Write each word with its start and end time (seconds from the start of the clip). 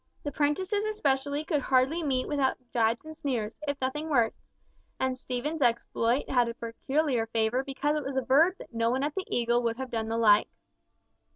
The 0.23 0.31
prentices 0.31 0.83
especially 0.83 1.43
could 1.45 1.61
hardly 1.61 2.01
meet 2.01 2.27
without 2.27 2.57
gibes 2.73 3.05
and 3.05 3.15
sneers, 3.15 3.59
if 3.67 3.79
nothing 3.79 4.09
worse, 4.09 4.39
and 4.99 5.15
Stephen's 5.15 5.61
exploit 5.61 6.27
had 6.27 6.49
a 6.49 6.55
peculiar 6.55 7.27
flavour 7.27 7.63
because 7.63 7.99
it 7.99 8.03
was 8.03 8.17
averred 8.17 8.57
that 8.57 8.73
no 8.73 8.89
one 8.89 9.03
at 9.03 9.13
the 9.13 9.27
Eagle 9.27 9.61
would 9.61 9.77
have 9.77 9.91
done 9.91 10.07
the 10.07 10.17
like. 10.17 10.49